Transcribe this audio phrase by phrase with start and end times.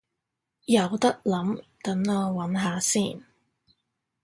[0.65, 3.21] 有得諗，等我搵下先